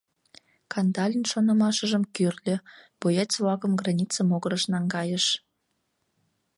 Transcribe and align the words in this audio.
—Кандалин 0.71 1.23
шонымашыжым 1.31 2.03
кӱрльӧ, 2.15 2.55
боец-влакым 2.99 3.71
граница 3.81 4.19
могырыш 4.29 4.63
наҥгайыш. 4.73 5.25